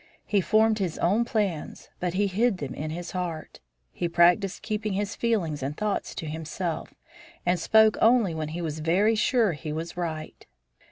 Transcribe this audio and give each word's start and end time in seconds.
He 0.25 0.41
formed 0.41 0.79
his 0.79 0.97
own 0.97 1.25
plans, 1.25 1.89
but 1.99 2.15
he 2.15 2.25
hid 2.25 2.57
them 2.57 2.73
in 2.73 2.89
his 2.89 3.11
heart. 3.11 3.59
He 3.91 4.09
practised 4.09 4.63
keeping 4.63 4.93
his 4.93 5.15
feelings 5.15 5.61
and 5.61 5.77
thoughts 5.77 6.15
to 6.15 6.25
himself, 6.25 6.95
and 7.45 7.59
spoke 7.59 7.99
only 8.01 8.33
when 8.33 8.47
he 8.47 8.63
was 8.63 8.79
very 8.79 9.13
sure 9.13 9.51
he 9.51 9.71
was 9.71 9.95
right. 9.95 10.47